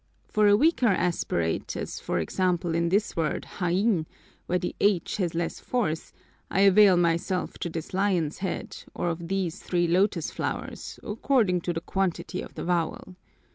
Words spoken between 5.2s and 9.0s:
less force, I avail myself of this lion's head